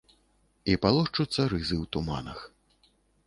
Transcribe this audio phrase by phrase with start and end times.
[0.73, 2.39] І палошчуцца рызы ў туманах.